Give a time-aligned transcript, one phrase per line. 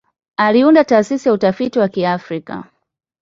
[0.37, 2.63] Aliunda Taasisi ya Utafiti wa Kiafrika.